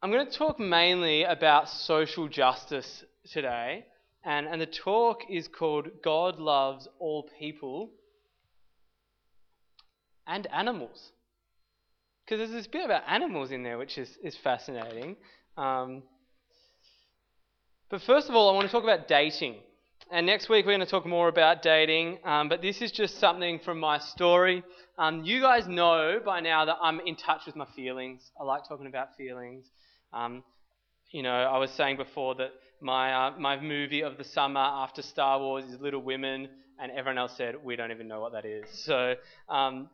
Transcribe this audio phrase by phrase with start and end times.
[0.00, 3.02] I'm going to talk mainly about social justice
[3.32, 3.84] today,
[4.24, 7.90] and, and the talk is called God Loves All People
[10.24, 11.10] and Animals.
[12.24, 15.16] Because there's this bit about animals in there which is, is fascinating.
[15.56, 16.04] Um,
[17.90, 19.56] but first of all, I want to talk about dating.
[20.12, 23.18] And next week we're going to talk more about dating, um, but this is just
[23.18, 24.62] something from my story.
[24.96, 28.30] Um, you guys know by now that I'm in touch with my feelings.
[28.40, 29.66] I like talking about feelings.
[30.12, 30.42] Um,
[31.10, 35.02] you know, I was saying before that my uh, my movie of the summer after
[35.02, 36.48] Star Wars is Little Women,
[36.80, 38.64] and everyone else said we don't even know what that is.
[38.70, 39.14] So,
[39.48, 39.88] um,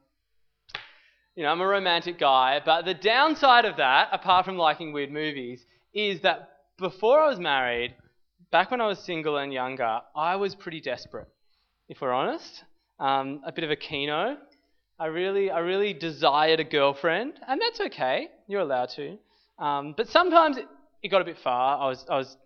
[1.34, 5.10] you know, I'm a romantic guy, but the downside of that, apart from liking weird
[5.10, 7.94] movies, is that before I was married,
[8.50, 11.28] back when I was single and younger, I was pretty desperate,
[11.88, 12.64] if we're honest.
[13.00, 14.36] Um, a bit of a kino.
[14.98, 18.28] I really, I really desired a girlfriend, and that's okay.
[18.46, 19.18] You're allowed to.
[19.58, 20.66] Um, but sometimes it,
[21.02, 21.78] it, got a bit far.
[21.78, 22.36] I was, I was,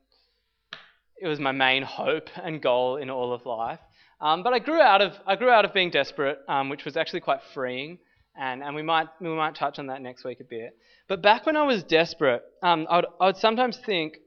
[1.20, 3.80] it was my main hope and goal in all of life.
[4.20, 6.96] Um, but I grew out of, I grew out of being desperate, um, which was
[6.96, 7.98] actually quite freeing.
[8.36, 10.76] And, and we might, we might touch on that next week a bit.
[11.08, 14.18] But back when I was desperate, um, I would, I would sometimes think,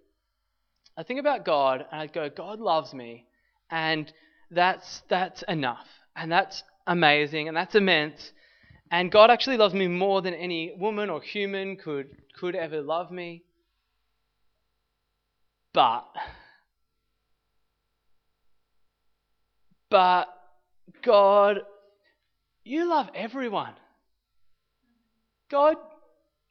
[0.98, 3.26] I think about God, and I'd go, God loves me,
[3.70, 4.12] and
[4.50, 8.34] that's that's enough, and that's amazing, and that's immense.
[8.92, 13.10] And God actually loves me more than any woman or human could could ever love
[13.10, 13.44] me.
[15.74, 16.06] But,
[19.90, 20.28] but,
[21.02, 21.62] God,
[22.66, 23.74] you love everyone.
[25.50, 25.78] God,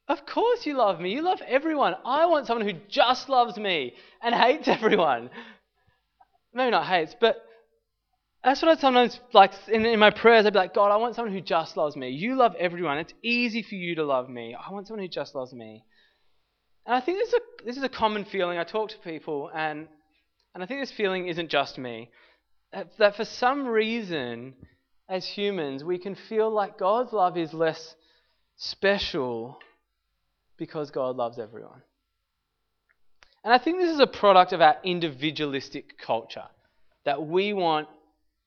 [0.08, 1.12] of course you love me.
[1.12, 1.94] You love everyone.
[2.06, 5.28] I want someone who just loves me and hates everyone.
[6.54, 7.44] Maybe not hates, but
[8.42, 10.46] that's what I sometimes like in, in my prayers.
[10.46, 12.08] I'd be like, God, I want someone who just loves me.
[12.08, 12.98] You love everyone.
[12.98, 14.55] It's easy for you to love me.
[14.55, 15.84] I want someone who just loves me.
[16.86, 18.58] And I think this is a, this is a common feeling.
[18.58, 19.88] I talk to people, and,
[20.55, 22.10] and I think this feeling isn't just me.
[22.72, 24.54] That, that for some reason,
[25.09, 27.94] as humans, we can feel like God's love is less
[28.56, 29.59] special
[30.56, 31.82] because God loves everyone.
[33.44, 36.44] And I think this is a product of our individualistic culture
[37.04, 37.88] that we want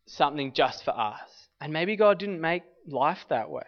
[0.06, 1.48] something just for us.
[1.62, 3.64] And maybe God didn't make life that way.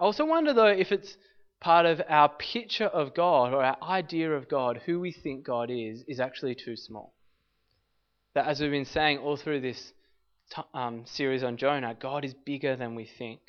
[0.00, 1.16] I also wonder, though, if it's
[1.60, 5.70] part of our picture of God or our idea of God, who we think God
[5.70, 7.14] is, is actually too small.
[8.34, 9.92] That, as we've been saying all through this
[10.54, 13.40] t- um, series on Jonah, God is bigger than we think.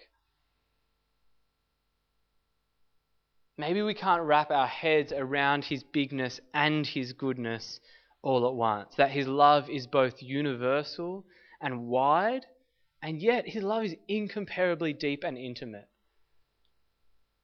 [3.57, 7.79] Maybe we can't wrap our heads around His bigness and His goodness
[8.21, 8.95] all at once.
[8.97, 11.25] That His love is both universal
[11.63, 12.45] and wide,
[13.01, 15.87] and yet His love is incomparably deep and intimate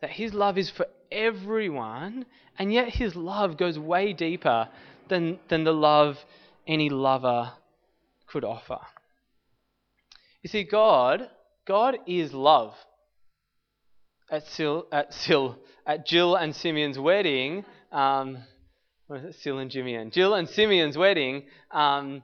[0.02, 2.26] that his love is for everyone,
[2.58, 4.70] and yet his love goes way deeper
[5.10, 6.18] than, than the love
[6.68, 7.52] any lover
[8.28, 8.80] could offer.
[10.42, 11.30] You see, God,
[11.66, 12.74] God is love.
[14.32, 18.38] At Sil, at Sil, at Jill and Simeon's wedding, um,
[19.34, 20.12] Sil and Jimeon?
[20.12, 22.24] Jill and Simeon's wedding, um,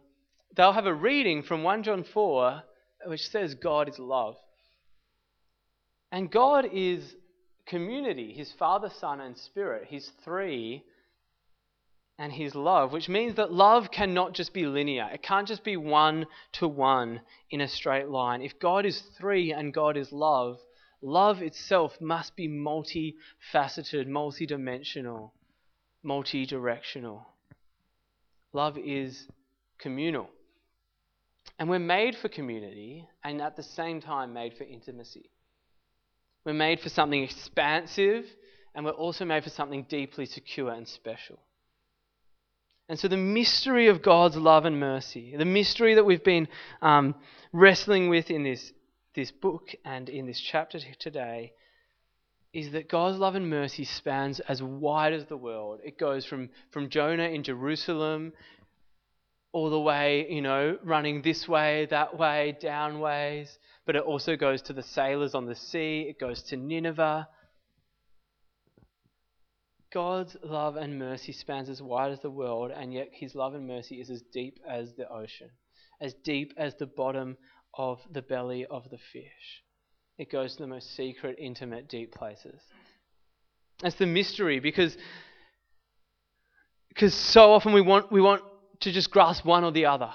[0.55, 2.63] they'll have a reading from 1 John 4
[3.05, 4.35] which says God is love.
[6.11, 7.15] And God is
[7.65, 9.85] community His Father, Son, and Spirit.
[9.87, 10.83] He's three.
[12.17, 15.09] And His love, which means that love cannot just be linear.
[15.13, 17.19] It can't just be one to one
[17.51, 18.41] in a straight line.
[18.41, 20.59] If God is three and God is love,
[21.01, 25.31] love itself must be multifaceted, multidimensional,
[26.03, 27.27] multi directional.
[28.53, 29.27] Love is
[29.77, 30.29] communal.
[31.57, 35.29] And we're made for community and at the same time made for intimacy.
[36.45, 38.25] We're made for something expansive,
[38.75, 41.39] and we're also made for something deeply secure and special.
[42.87, 46.47] And so, the mystery of God's love and mercy, the mystery that we've been
[46.83, 47.15] um,
[47.51, 48.73] wrestling with in this,
[49.15, 51.53] this book and in this chapter today,
[52.53, 55.79] is that God's love and mercy spans as wide as the world.
[55.83, 58.33] It goes from, from Jonah in Jerusalem
[59.55, 64.35] all the way, you know, running this way, that way, down ways, but it also
[64.35, 67.25] goes to the sailors on the sea, it goes to Nineveh.
[69.93, 73.65] God's love and mercy spans as wide as the world, and yet his love and
[73.65, 75.51] mercy is as deep as the ocean,
[76.01, 77.37] as deep as the bottom
[77.77, 79.63] of the belly of the fish.
[80.17, 82.59] It goes to the most secret, intimate, deep places.
[83.81, 84.97] That's the mystery because
[86.89, 88.41] because so often we want we want
[88.81, 90.11] to just grasp one or the other.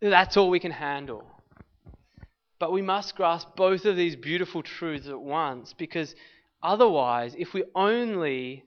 [0.00, 1.24] That's all we can handle.
[2.58, 6.14] But we must grasp both of these beautiful truths at once because
[6.62, 8.64] otherwise, if we only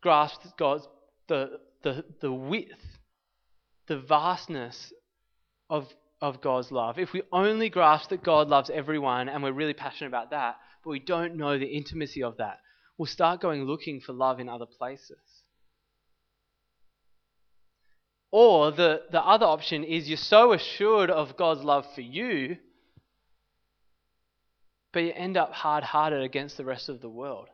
[0.00, 0.86] grasp God's
[1.28, 2.98] the, the, the width,
[3.86, 4.92] the vastness
[5.68, 5.88] of,
[6.20, 10.08] of God's love, if we only grasp that God loves everyone and we're really passionate
[10.08, 12.58] about that, but we don't know the intimacy of that,
[12.98, 15.18] we'll start going looking for love in other places.
[18.32, 22.56] Or the, the other option is you're so assured of God's love for you,
[24.92, 27.48] but you end up hard hearted against the rest of the world.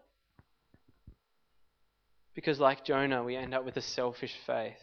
[2.34, 4.82] Because, like Jonah, we end up with a selfish faith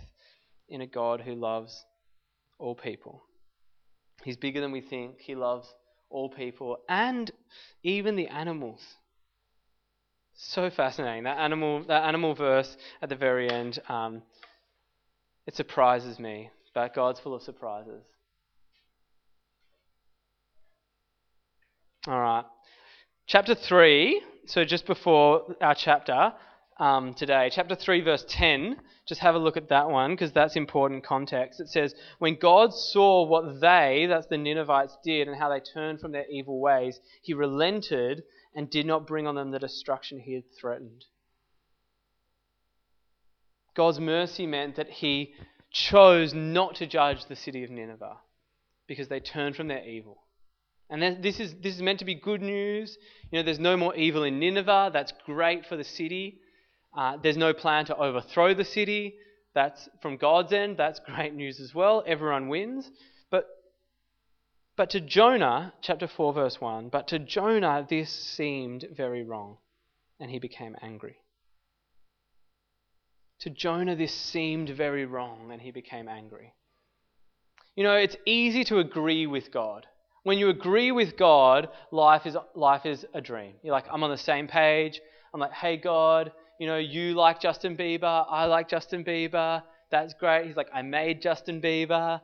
[0.67, 1.85] in a God who loves
[2.57, 3.23] all people.
[4.23, 5.19] He's bigger than we think.
[5.19, 5.67] He loves
[6.09, 7.29] all people and
[7.83, 8.81] even the animals.
[10.35, 11.23] So fascinating.
[11.23, 14.23] That animal, that animal verse at the very end, um,
[15.47, 16.49] it surprises me.
[16.73, 18.03] But God's full of surprises.
[22.07, 22.45] All right.
[23.27, 26.33] Chapter 3, so just before our chapter,
[26.79, 27.49] um, today.
[27.51, 28.77] Chapter 3, verse 10.
[29.05, 31.59] Just have a look at that one because that's important context.
[31.59, 35.99] It says, When God saw what they, that's the Ninevites, did and how they turned
[35.99, 38.23] from their evil ways, he relented
[38.55, 41.05] and did not bring on them the destruction he had threatened.
[43.75, 45.33] God's mercy meant that he
[45.71, 48.17] chose not to judge the city of Nineveh
[48.87, 50.23] because they turned from their evil.
[50.89, 52.97] And this is, this is meant to be good news.
[53.31, 54.91] You know, there's no more evil in Nineveh.
[54.93, 56.39] That's great for the city.
[56.95, 59.15] Uh, there's no plan to overthrow the city.
[59.55, 60.77] That's from God's end.
[60.77, 62.03] That's great news as well.
[62.05, 62.91] Everyone wins.
[63.31, 63.47] But,
[64.75, 69.57] but to Jonah, chapter 4, verse 1, but to Jonah this seemed very wrong,
[70.19, 71.17] and he became angry.
[73.43, 76.53] To Jonah this seemed very wrong, and he became angry.
[77.75, 79.85] You know, it's easy to agree with God.
[80.23, 83.55] When you agree with God, life is, life is a dream.
[83.61, 85.01] You're like, I'm on the same page.
[85.33, 89.61] I'm like, hey, God, you know, you like Justin Bieber, I like Justin Bieber.
[89.91, 90.47] That's great.
[90.47, 92.21] He's like, I made Justin Bieber.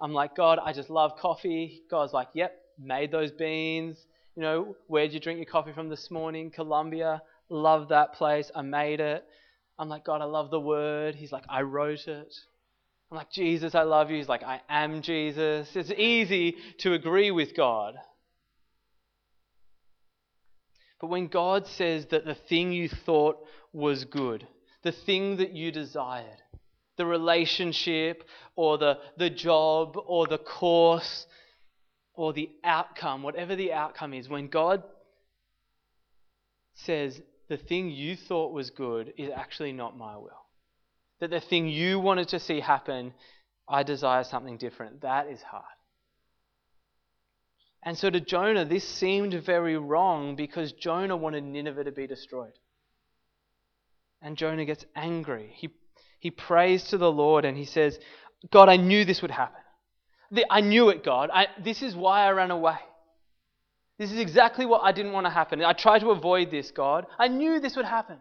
[0.00, 1.82] I'm like, God, I just love coffee.
[1.90, 4.06] God's like, yep, made those beans.
[4.36, 6.52] You know, where'd you drink your coffee from this morning?
[6.52, 7.20] Colombia.
[7.48, 8.48] Love that place.
[8.54, 9.24] I made it.
[9.82, 11.16] I'm like, God, I love the word.
[11.16, 12.34] He's like, I wrote it.
[13.10, 14.16] I'm like, Jesus, I love you.
[14.16, 15.74] He's like, I am Jesus.
[15.74, 17.94] It's easy to agree with God.
[21.00, 23.38] But when God says that the thing you thought
[23.72, 24.46] was good,
[24.84, 26.40] the thing that you desired,
[26.96, 28.22] the relationship
[28.54, 31.26] or the, the job or the course
[32.14, 34.84] or the outcome, whatever the outcome is, when God
[36.74, 37.20] says
[37.52, 40.46] the thing you thought was good is actually not my will,
[41.20, 43.12] that the thing you wanted to see happen,
[43.68, 45.64] I desire something different, that is hard.
[47.82, 52.58] And so to Jonah, this seemed very wrong because Jonah wanted Nineveh to be destroyed.
[54.22, 55.52] And Jonah gets angry.
[55.54, 55.68] He,
[56.20, 57.98] he prays to the Lord and he says,
[58.50, 59.60] God, I knew this would happen.
[60.48, 61.28] I knew it, God.
[61.30, 62.78] I, this is why I ran away.
[64.02, 65.64] This is exactly what I didn't want to happen.
[65.64, 67.06] I tried to avoid this, God.
[67.20, 68.16] I knew this would happen.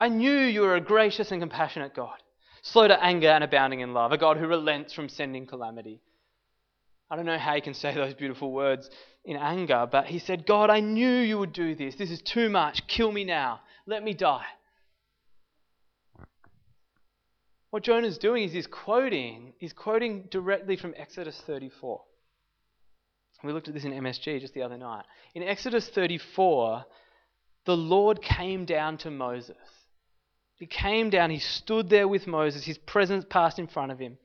[0.00, 2.16] I knew you were a gracious and compassionate God,
[2.62, 6.00] slow to anger and abounding in love, a God who relents from sending calamity.
[7.08, 8.90] I don't know how he can say those beautiful words
[9.24, 11.94] in anger, but he said, God, I knew you would do this.
[11.94, 12.88] This is too much.
[12.88, 13.60] Kill me now.
[13.86, 14.46] Let me die.
[17.70, 22.00] What Jonah's doing is he's quoting, he's quoting directly from Exodus 34.
[23.42, 25.04] We looked at this in MSG just the other night.
[25.34, 26.84] In Exodus 34,
[27.64, 29.56] the Lord came down to Moses.
[30.56, 34.16] He came down, he stood there with Moses, his presence passed in front of him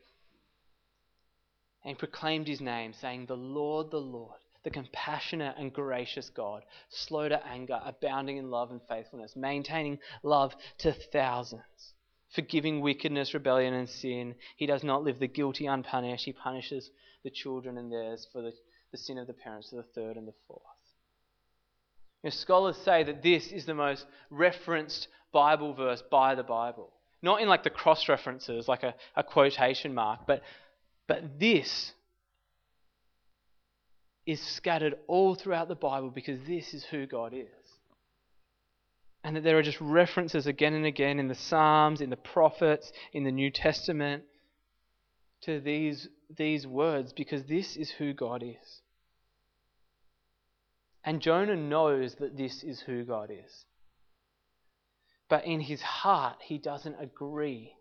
[1.83, 7.27] and proclaimed his name, saying, The Lord, the Lord, the compassionate and gracious God, slow
[7.27, 11.93] to anger, abounding in love and faithfulness, maintaining love to thousands,
[12.29, 14.35] forgiving wickedness, rebellion, and sin.
[14.55, 16.25] He does not leave the guilty unpunished.
[16.25, 16.91] He punishes
[17.23, 18.53] the children and theirs for the,
[18.91, 20.61] the sin of the parents to the third and the fourth.
[22.23, 26.91] You know, scholars say that this is the most referenced Bible verse by the Bible.
[27.21, 30.41] Not in like the cross references, like a, a quotation mark, but
[31.07, 31.93] but this
[34.25, 37.47] is scattered all throughout the Bible because this is who God is.
[39.23, 42.91] And that there are just references again and again in the Psalms, in the prophets,
[43.13, 44.23] in the New Testament
[45.41, 48.80] to these, these words because this is who God is.
[51.03, 53.65] And Jonah knows that this is who God is.
[55.29, 57.73] But in his heart, he doesn't agree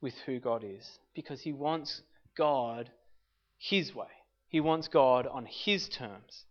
[0.00, 2.02] with who God is because he wants
[2.36, 2.90] God
[3.58, 4.06] his way.
[4.48, 6.44] He wants God on his terms.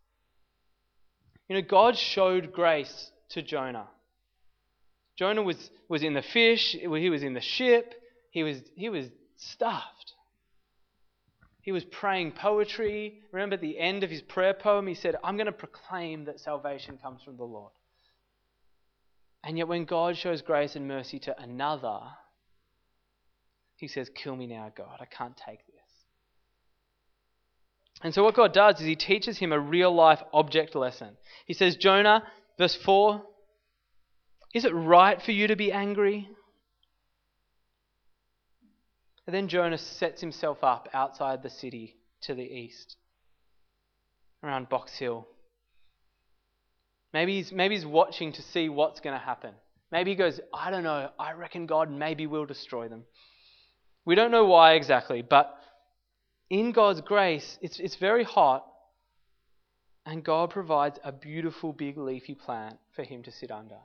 [1.48, 3.88] You know, God showed grace to Jonah.
[5.17, 7.96] Jonah was, was in the fish, he was in the ship,
[8.32, 10.13] he was, he was stuffed.
[11.67, 13.19] He was praying poetry.
[13.33, 16.39] Remember at the end of his prayer poem, he said, I'm going to proclaim that
[16.39, 17.74] salvation comes from the Lord.
[19.43, 22.00] And yet, when God shows grace and mercy to another,
[23.75, 25.00] he says, Kill me now, God.
[25.01, 25.75] I can't take this.
[28.01, 31.17] And so, what God does is He teaches him a real life object lesson.
[31.47, 32.24] He says, Jonah,
[32.57, 33.21] verse 4,
[34.53, 36.29] is it right for you to be angry?
[39.27, 42.96] And then Jonah sets himself up outside the city to the east,
[44.41, 45.27] around Box Hill.
[47.13, 49.51] Maybe he's, maybe he's watching to see what's going to happen.
[49.91, 53.03] Maybe he goes, I don't know, I reckon God maybe will destroy them.
[54.05, 55.53] We don't know why exactly, but
[56.50, 58.65] in God's grace, it's, it's very hot,
[60.05, 63.79] and God provides a beautiful big leafy plant for him to sit under.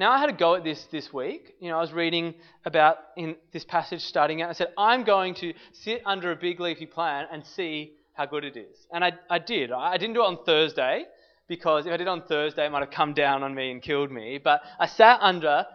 [0.00, 1.56] Now, I had a go at this this week.
[1.60, 2.32] You know, I was reading
[2.64, 4.46] about in this passage, studying it.
[4.46, 8.44] I said, I'm going to sit under a big leafy plant and see how good
[8.44, 8.86] it is.
[8.90, 9.70] And I, I did.
[9.70, 11.04] I didn't do it on Thursday
[11.48, 14.10] because if I did on Thursday, it might have come down on me and killed
[14.10, 14.40] me.
[14.42, 15.66] But I sat under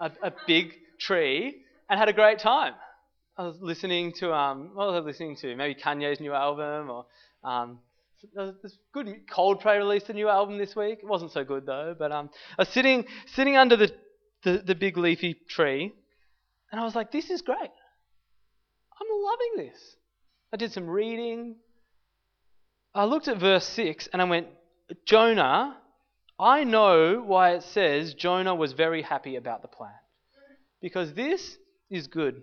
[0.00, 1.56] a, a big tree
[1.90, 2.72] and had a great time.
[3.36, 5.54] I was listening to, um, what was I listening to?
[5.54, 7.04] Maybe Kanye's new album or
[7.44, 7.80] um,
[8.62, 11.00] this good Coldplay released a new album this week.
[11.02, 13.92] It wasn't so good though, but um, I was sitting sitting under the,
[14.42, 15.92] the, the big leafy tree,
[16.70, 17.58] and I was like, "This is great.
[17.58, 19.96] I'm loving this."
[20.52, 21.56] I did some reading.
[22.94, 24.48] I looked at verse six and I went,
[25.04, 25.76] "Jonah,
[26.38, 29.92] I know why it says Jonah was very happy about the plan,
[30.80, 31.56] because this
[31.90, 32.42] is good."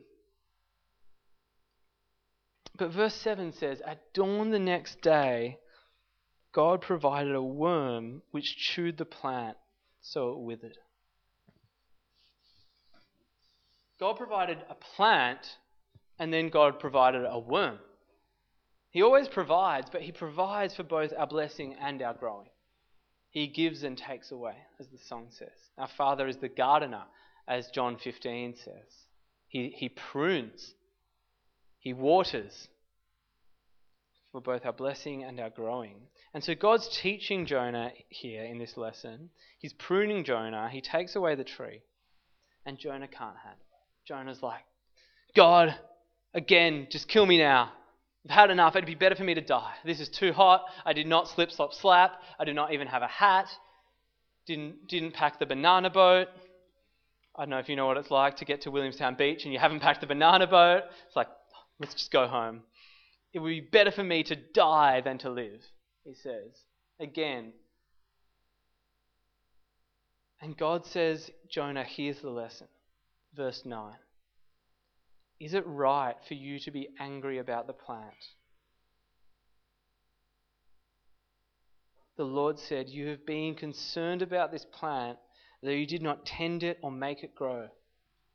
[2.76, 5.60] But verse 7 says, At dawn the next day,
[6.54, 9.58] God provided a worm which chewed the plant
[10.02, 10.78] so it withered.
[14.00, 15.58] God provided a plant,
[16.20, 17.80] and then God provided a worm.
[18.92, 22.50] He always provides, but He provides for both our blessing and our growing.
[23.32, 25.72] He gives and takes away, as the song says.
[25.78, 27.04] Our Father is the gardener,
[27.48, 29.06] as John 15 says.
[29.48, 30.76] He, he prunes,
[31.80, 32.68] He waters,
[34.34, 35.96] for both our blessing and our growing.
[36.34, 39.30] And so God's teaching Jonah here in this lesson.
[39.60, 40.70] He's pruning Jonah.
[40.70, 41.82] He takes away the tree.
[42.66, 44.08] And Jonah can't handle it.
[44.08, 44.64] Jonah's like,
[45.36, 45.76] God,
[46.34, 47.72] again, just kill me now.
[48.26, 48.76] I've had enough.
[48.76, 49.74] It'd be better for me to die.
[49.86, 50.66] This is too hot.
[50.84, 52.20] I did not slip, slop, slap.
[52.40, 53.48] I did not even have a hat.
[54.48, 56.28] Didn't, didn't pack the banana boat.
[57.36, 59.54] I don't know if you know what it's like to get to Williamstown Beach and
[59.54, 60.84] you haven't packed the banana boat.
[61.06, 61.28] It's like,
[61.80, 62.64] let's just go home.
[63.34, 65.62] It would be better for me to die than to live,
[66.04, 66.52] he says.
[67.00, 67.54] Again.
[70.40, 72.68] And God says, Jonah, here's the lesson.
[73.36, 73.94] Verse 9.
[75.40, 78.14] Is it right for you to be angry about the plant?
[82.16, 85.18] The Lord said, You have been concerned about this plant,
[85.64, 87.70] though you did not tend it or make it grow.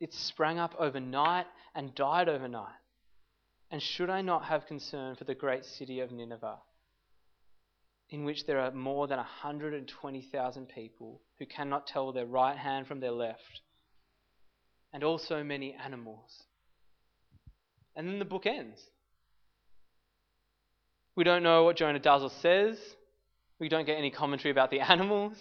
[0.01, 2.75] It sprang up overnight and died overnight.
[3.71, 6.59] And should I not have concern for the great city of Nineveh,
[8.09, 13.01] in which there are more than 120,000 people who cannot tell their right hand from
[13.01, 13.61] their left,
[14.93, 16.45] and also many animals?
[17.95, 18.81] And then the book ends.
[21.15, 22.79] We don't know what Jonah does or says.
[23.59, 25.37] We don't get any commentary about the animals.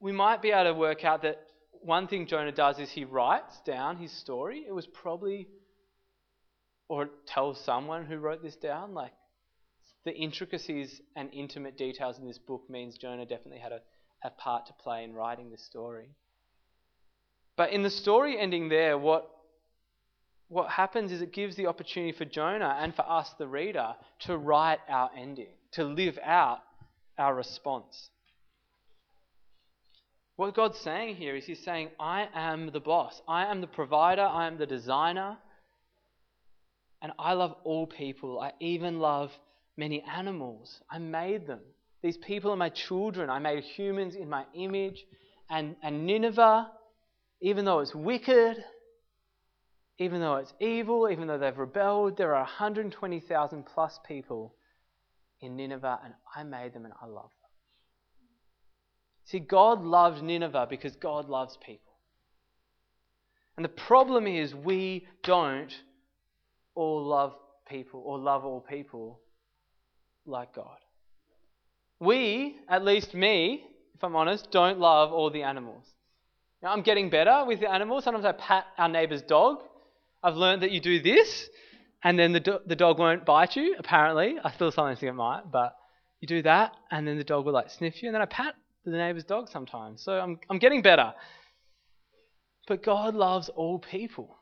[0.00, 1.38] We might be able to work out that
[1.82, 4.64] one thing Jonah does is he writes down his story.
[4.66, 5.48] It was probably,
[6.88, 9.12] or tells someone who wrote this down, like
[10.04, 13.80] the intricacies and intimate details in this book means Jonah definitely had a,
[14.24, 16.08] a part to play in writing this story.
[17.56, 19.30] But in the story ending there, what
[20.48, 24.36] what happens is it gives the opportunity for Jonah and for us, the reader, to
[24.36, 26.58] write our ending, to live out
[27.16, 28.10] our response.
[30.40, 34.22] What God's saying here is He's saying, I am the boss, I am the provider,
[34.22, 35.36] I am the designer,
[37.02, 38.40] and I love all people.
[38.40, 39.32] I even love
[39.76, 40.80] many animals.
[40.90, 41.60] I made them.
[42.02, 43.28] These people are my children.
[43.28, 45.04] I made humans in my image.
[45.50, 46.70] And, and Nineveh,
[47.42, 48.56] even though it's wicked,
[49.98, 54.54] even though it's evil, even though they've rebelled, there are 120,000 plus people
[55.42, 57.39] in Nineveh, and I made them and I love them.
[59.30, 61.92] See, God loved Nineveh because God loves people.
[63.56, 65.72] And the problem is we don't
[66.74, 67.36] all love
[67.68, 69.20] people or love all people
[70.26, 70.78] like God.
[72.00, 73.62] We, at least me,
[73.94, 75.84] if I'm honest, don't love all the animals.
[76.60, 78.02] Now, I'm getting better with the animals.
[78.02, 79.62] Sometimes I pat our neighbour's dog.
[80.24, 81.48] I've learned that you do this,
[82.02, 84.38] and then the, do- the dog won't bite you, apparently.
[84.42, 85.76] I still sometimes think it might, but
[86.20, 88.56] you do that, and then the dog will like sniff you, and then I pat
[88.84, 90.02] the neighbour's dog sometimes.
[90.02, 91.14] So I'm, I'm getting better.
[92.66, 94.36] But God loves all people.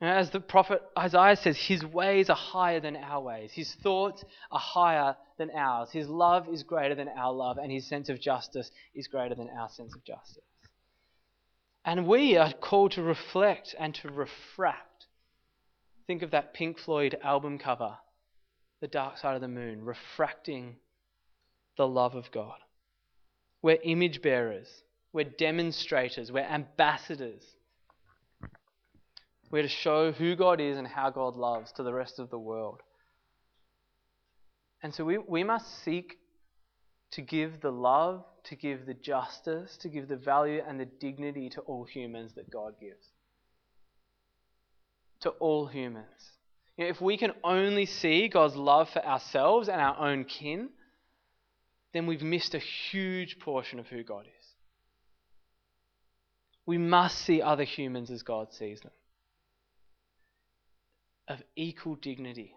[0.00, 3.52] as the prophet Isaiah says, his ways are higher than our ways.
[3.52, 5.90] His thoughts are higher than ours.
[5.92, 9.48] His love is greater than our love, and his sense of justice is greater than
[9.48, 10.42] our sense of justice.
[11.84, 15.06] And we are called to reflect and to refract.
[16.06, 17.96] Think of that Pink Floyd album cover,
[18.80, 20.76] The Dark Side of the Moon, refracting
[21.76, 22.58] the love of God.
[23.62, 24.68] We're image bearers,
[25.12, 27.42] we're demonstrators, we're ambassadors.
[29.50, 32.38] We're to show who God is and how God loves to the rest of the
[32.38, 32.82] world.
[34.82, 36.18] And so we, we must seek
[37.12, 41.48] to give the love, to give the justice, to give the value and the dignity
[41.50, 43.06] to all humans that God gives.
[45.20, 46.04] To all humans.
[46.76, 50.68] You know, if we can only see God's love for ourselves and our own kin,
[51.92, 54.46] then we've missed a huge portion of who God is.
[56.66, 58.92] We must see other humans as God sees them,
[61.26, 62.54] of equal dignity,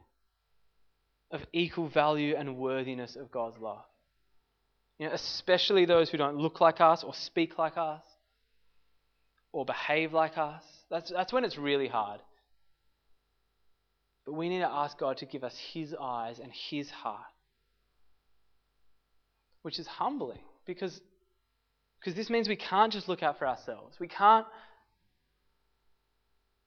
[1.32, 3.86] of equal value and worthiness of God's love.
[5.00, 8.04] You know, especially those who don't look like us or speak like us
[9.54, 10.64] or behave like us.
[10.90, 12.20] That's, that's when it's really hard.
[14.26, 17.26] But we need to ask God to give us His eyes and His heart
[19.62, 21.00] which is humbling because,
[22.00, 23.96] because this means we can't just look out for ourselves.
[24.00, 24.46] We can't,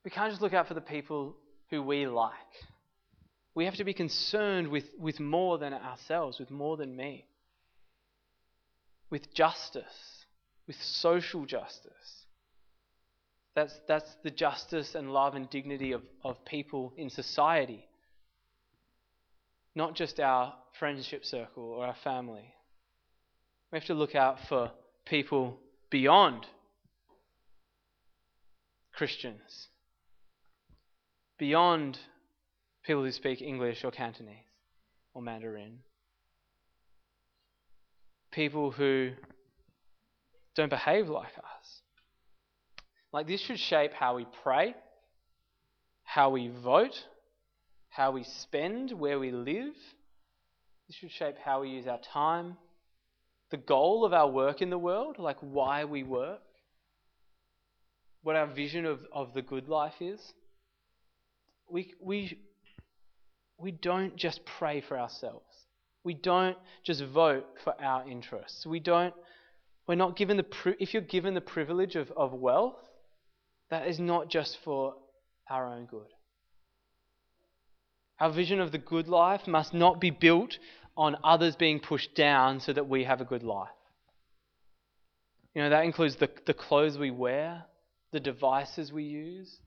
[0.04, 1.36] we can't just look out for the people
[1.70, 2.32] who we like.
[3.54, 7.26] We have to be concerned with, with more than ourselves, with more than me,
[9.10, 9.84] with justice,
[10.66, 11.92] with social justice.
[13.54, 17.86] That's, that's the justice and love and dignity of, of people in society,
[19.76, 22.52] not just our friendship circle or our family.
[23.74, 24.70] We have to look out for
[25.04, 25.58] people
[25.90, 26.46] beyond
[28.92, 29.66] Christians,
[31.40, 31.98] beyond
[32.84, 34.36] people who speak English or Cantonese
[35.12, 35.80] or Mandarin,
[38.30, 39.10] people who
[40.54, 41.80] don't behave like us.
[43.12, 44.76] Like, this should shape how we pray,
[46.04, 46.94] how we vote,
[47.88, 49.74] how we spend, where we live.
[50.86, 52.56] This should shape how we use our time,
[53.50, 56.40] the goal of our work in the world, like why we work,
[58.22, 60.20] what our vision of, of the good life is.
[61.70, 62.38] We, we,
[63.58, 65.44] we don't just pray for ourselves.
[66.04, 68.66] We don't just vote for our interests.
[68.66, 69.14] We don't,
[69.86, 70.46] we're not given the,
[70.78, 72.76] if you're given the privilege of, of wealth,
[73.70, 74.94] that is not just for
[75.48, 76.08] our own good.
[78.20, 80.58] Our vision of the good life must not be built
[80.96, 83.68] on others being pushed down so that we have a good life.
[85.54, 87.64] You know, that includes the, the clothes we wear,
[88.12, 89.60] the devices we use,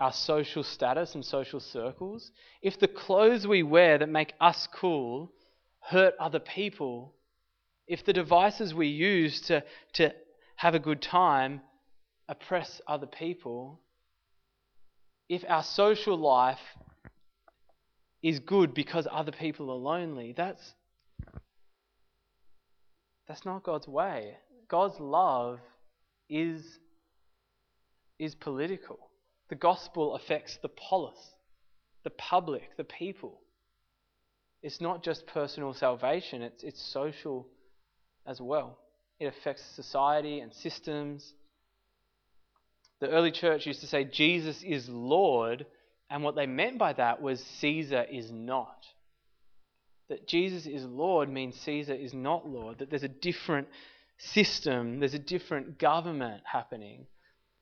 [0.00, 2.30] our social status and social circles.
[2.62, 5.32] If the clothes we wear that make us cool
[5.80, 7.14] hurt other people,
[7.86, 9.64] if the devices we use to,
[9.94, 10.12] to
[10.56, 11.60] have a good time
[12.28, 13.80] oppress other people,
[15.28, 16.60] if our social life
[18.22, 20.34] is good because other people are lonely.
[20.36, 20.74] That's
[23.26, 24.36] that's not God's way.
[24.68, 25.60] God's love
[26.28, 26.62] is
[28.18, 28.98] is political.
[29.48, 31.18] The gospel affects the polis,
[32.04, 33.40] the public, the people.
[34.62, 37.46] It's not just personal salvation, it's, it's social
[38.26, 38.78] as well.
[39.20, 41.32] It affects society and systems.
[43.00, 45.64] The early church used to say Jesus is Lord
[46.10, 48.86] and what they meant by that was Caesar is not.
[50.08, 52.78] That Jesus is Lord means Caesar is not Lord.
[52.78, 53.68] That there's a different
[54.16, 57.06] system, there's a different government happening.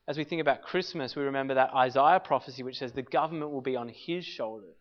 [0.07, 3.61] As we think about Christmas, we remember that Isaiah prophecy which says the government will
[3.61, 4.77] be on his shoulders.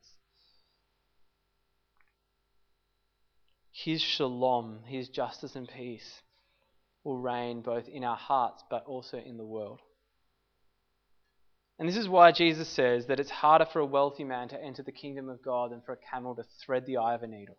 [3.72, 6.22] His shalom, his justice and peace
[7.02, 9.80] will reign both in our hearts but also in the world.
[11.78, 14.82] And this is why Jesus says that it's harder for a wealthy man to enter
[14.82, 17.56] the kingdom of God than for a camel to thread the eye of a needle.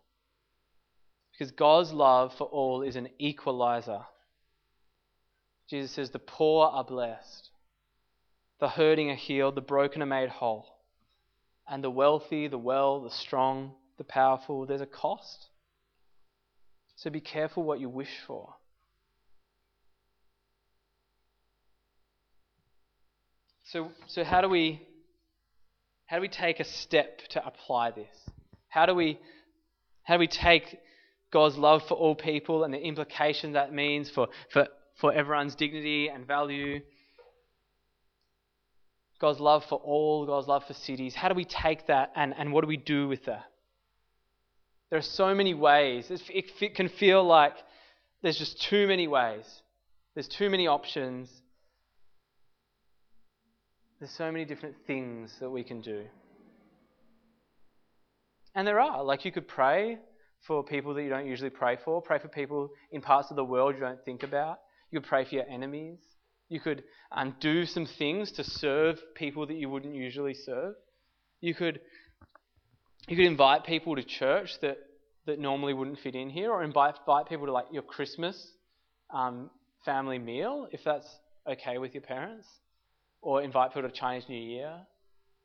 [1.32, 4.00] Because God's love for all is an equalizer.
[5.70, 7.50] Jesus says, The poor are blessed,
[8.58, 10.66] the hurting are healed, the broken are made whole.
[11.68, 15.48] And the wealthy, the well, the strong, the powerful, there's a cost.
[16.96, 18.54] So be careful what you wish for.
[23.72, 24.80] So, so how do we
[26.06, 28.16] how do we take a step to apply this?
[28.68, 29.18] How do we
[30.04, 30.78] how do we take
[31.30, 36.08] God's love for all people and the implication that means for, for, for everyone's dignity
[36.08, 36.80] and value?
[39.20, 41.14] God's love for all, God's love for cities.
[41.14, 43.44] How do we take that and, and what do we do with that?
[44.88, 46.10] There are so many ways.
[46.10, 46.22] It
[46.62, 47.52] it can feel like
[48.22, 49.44] there's just too many ways,
[50.14, 51.28] there's too many options.
[53.98, 56.04] There's so many different things that we can do.
[58.54, 59.02] And there are.
[59.02, 59.98] Like you could pray
[60.46, 63.44] for people that you don't usually pray for, pray for people in parts of the
[63.44, 64.58] world you don't think about.
[64.90, 65.98] You could pray for your enemies.
[66.48, 70.74] You could um, do some things to serve people that you wouldn't usually serve.
[71.40, 71.80] You could
[73.08, 74.76] you could invite people to church that,
[75.26, 78.50] that normally wouldn't fit in here, or invite, invite people to like your Christmas
[79.12, 79.50] um,
[79.84, 81.06] family meal if that's
[81.50, 82.46] okay with your parents
[83.20, 84.74] or invite people to Chinese New Year,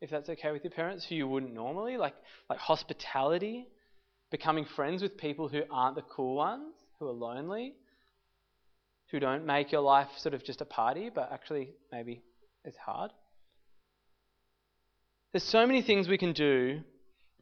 [0.00, 1.96] if that's okay with your parents, who you wouldn't normally.
[1.96, 2.14] Like,
[2.48, 3.66] like hospitality,
[4.30, 7.74] becoming friends with people who aren't the cool ones, who are lonely,
[9.10, 12.22] who don't make your life sort of just a party, but actually maybe
[12.64, 13.10] it's hard.
[15.32, 16.80] There's so many things we can do,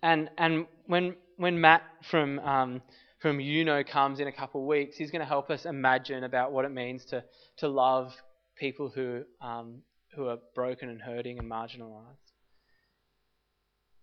[0.03, 2.83] and and when when Matt from um,
[3.21, 6.53] from UNO comes in a couple of weeks, he's going to help us imagine about
[6.53, 7.23] what it means to
[7.59, 8.13] to love
[8.57, 9.83] people who um,
[10.15, 12.17] who are broken and hurting and marginalized.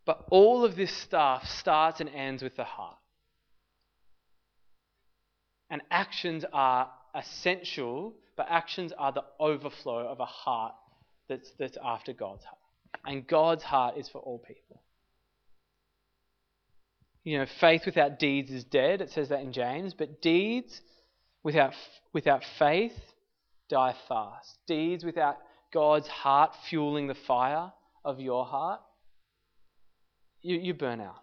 [0.05, 2.97] But all of this stuff starts and ends with the heart.
[5.69, 10.73] And actions are essential, but actions are the overflow of a heart
[11.27, 12.57] that's, that's after God's heart.
[13.05, 14.81] And God's heart is for all people.
[17.23, 19.01] You know, faith without deeds is dead.
[19.01, 19.93] It says that in James.
[19.93, 20.81] But deeds
[21.43, 21.73] without,
[22.13, 22.97] without faith
[23.69, 24.57] die fast.
[24.65, 25.37] Deeds without
[25.71, 27.71] God's heart fueling the fire
[28.03, 28.81] of your heart,
[30.41, 31.21] you, you burn out.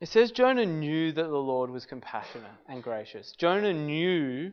[0.00, 3.32] It says Jonah knew that the Lord was compassionate and gracious.
[3.38, 4.52] Jonah knew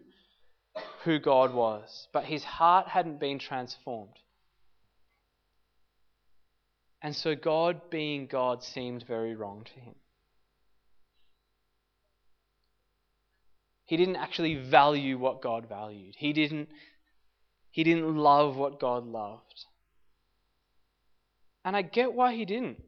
[1.04, 4.18] who God was, but his heart hadn't been transformed.
[7.02, 9.96] And so God, being God, seemed very wrong to him.
[13.91, 16.15] He didn't actually value what God valued.
[16.17, 16.69] He didn't,
[17.71, 19.65] he didn't love what God loved.
[21.65, 22.82] And I get why he didn't.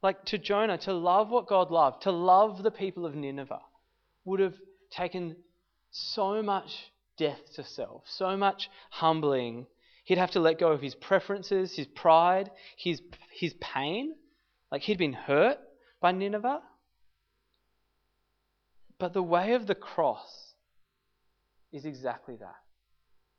[0.00, 3.62] Like to Jonah, to love what God loved, to love the people of Nineveh,
[4.24, 4.54] would have
[4.92, 5.34] taken
[5.90, 9.66] so much death to self, so much humbling.
[10.04, 14.14] He'd have to let go of his preferences, his pride, his, his pain.
[14.70, 15.58] Like he'd been hurt
[16.00, 16.60] by Nineveh.
[19.00, 20.52] But the way of the cross
[21.72, 22.56] is exactly that.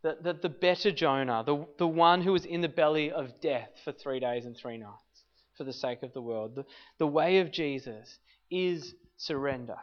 [0.03, 3.69] That, that the better Jonah, the, the one who was in the belly of death
[3.85, 5.23] for three days and three nights
[5.55, 6.65] for the sake of the world, the,
[6.97, 8.17] the way of Jesus
[8.49, 9.77] is surrender.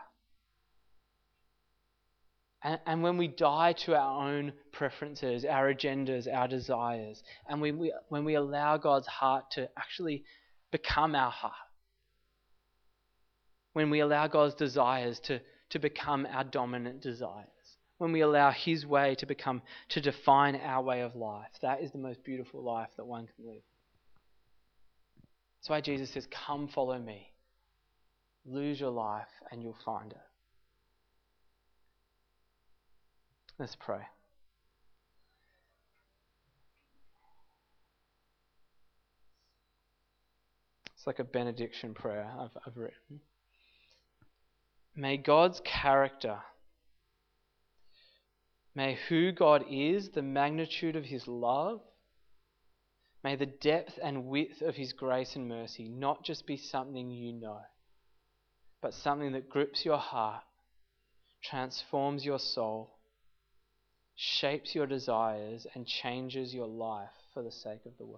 [2.64, 7.71] And, and, when we die to our own preferences, our agendas, our desires, and we,
[7.71, 10.25] we, when we allow God's heart to actually
[10.73, 11.55] become our heart,
[13.75, 17.46] when we allow God's desires to, to become our dominant desires.
[17.98, 21.90] When we allow His way to become, to define our way of life, that is
[21.90, 23.62] the most beautiful life that one can live.
[25.59, 27.33] That's why Jesus says, Come follow me.
[28.46, 30.18] Lose your life and you'll find it.
[33.59, 34.02] Let's pray.
[40.96, 43.20] It's like a benediction prayer I've, I've written.
[44.99, 46.41] May God's character,
[48.75, 51.81] may who God is, the magnitude of his love,
[53.23, 57.33] may the depth and width of his grace and mercy not just be something you
[57.33, 57.61] know,
[58.83, 60.43] but something that grips your heart,
[61.45, 62.91] transforms your soul,
[64.17, 68.07] shapes your desires, and changes your life for the sake of the world.